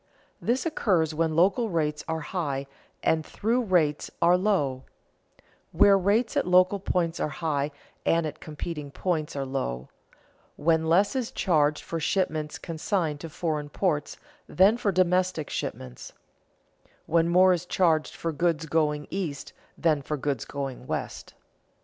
_This 0.41 0.65
occurs 0.65 1.13
when 1.13 1.35
local 1.35 1.69
rates 1.69 2.03
are 2.07 2.21
high 2.21 2.65
and 3.03 3.23
through 3.23 3.61
rates 3.61 4.09
are 4.19 4.35
low; 4.35 4.83
when 5.71 6.03
rates 6.03 6.35
at 6.35 6.47
local 6.47 6.79
points 6.79 7.19
are 7.19 7.29
high 7.29 7.69
and 8.03 8.25
at 8.25 8.39
competing 8.39 8.89
points 8.89 9.35
are 9.35 9.45
low; 9.45 9.89
when 10.55 10.89
less 10.89 11.15
is 11.15 11.29
charged 11.31 11.83
for 11.83 11.99
shipments 11.99 12.57
consigned 12.57 13.19
to 13.19 13.29
foreign 13.29 13.69
ports 13.69 14.17
than 14.49 14.75
for 14.75 14.91
domestic 14.91 15.51
shipments; 15.51 16.13
when 17.05 17.29
more 17.29 17.53
is 17.53 17.67
charged 17.67 18.15
for 18.15 18.31
goods 18.31 18.65
going 18.65 19.05
east 19.11 19.53
than 19.77 20.01
for 20.01 20.17
goods 20.17 20.45
going 20.45 20.87
west. 20.87 21.35